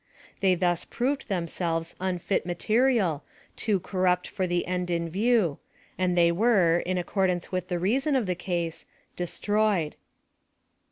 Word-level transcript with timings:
They 0.39 0.55
thus 0.55 0.83
proved 0.83 1.29
themselves 1.29 1.95
unfit 1.99 2.43
material, 2.43 3.23
too 3.55 3.79
corrupt 3.79 4.27
for 4.27 4.47
the 4.47 4.65
end 4.65 4.89
in 4.89 5.07
view, 5.07 5.59
and 5.95 6.17
they 6.17 6.31
were, 6.31 6.79
in 6.79 6.97
accordance 6.97 7.51
with 7.51 7.67
the 7.67 7.77
reason 7.77 8.15
of 8.15 8.25
the 8.25 8.33
case, 8.33 8.87
destroyed. 9.15 9.95